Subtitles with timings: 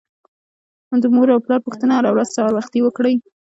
[1.03, 3.15] د مور او پلار پوښتنه هر ورځ سهار وختي وکړئ.